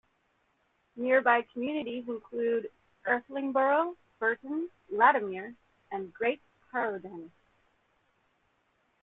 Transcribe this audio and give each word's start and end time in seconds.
Nearby 0.95 1.43
communities 1.53 2.07
include 2.07 2.71
Irthlingborough, 3.05 3.95
Burton 4.17 4.67
Latimer 4.89 5.53
and 5.91 6.11
Great 6.11 6.41
Harrowden. 6.71 7.29